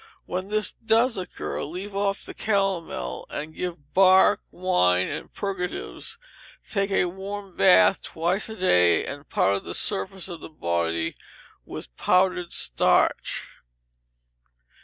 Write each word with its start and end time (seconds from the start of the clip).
When 0.25 0.47
this 0.47 0.71
does 0.71 1.15
occur, 1.15 1.61
leave 1.61 1.95
off 1.95 2.25
the 2.25 2.33
calomel, 2.33 3.27
and 3.29 3.53
give 3.53 3.93
bark, 3.93 4.41
wine, 4.49 5.07
and 5.07 5.31
purgatives; 5.31 6.17
take 6.67 6.89
a 6.89 7.05
warm 7.05 7.55
bath 7.55 8.01
twice 8.01 8.49
a 8.49 8.55
day, 8.55 9.05
and 9.05 9.29
powder 9.29 9.59
the 9.59 9.75
surface 9.75 10.27
of 10.27 10.39
the 10.39 10.49
body 10.49 11.15
with 11.67 11.95
powdered 11.97 12.51
starch. 12.51 13.47